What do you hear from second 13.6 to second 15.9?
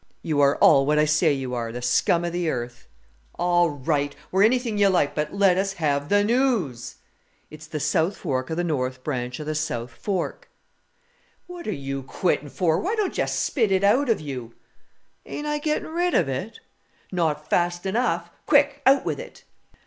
it out of you?" "Ain't I getting